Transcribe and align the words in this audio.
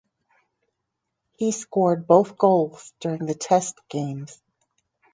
He 1.37 1.51
scored 1.51 2.07
both 2.07 2.35
goals 2.35 2.91
during 3.01 3.27
the 3.27 3.35
test 3.35 3.79
games. 3.87 4.41